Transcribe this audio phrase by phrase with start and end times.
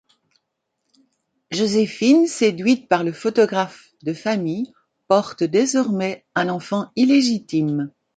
[1.51, 4.73] Josephine, séduite par le photographe de famille,
[5.07, 7.91] porte, désormais, un enfant illégitime.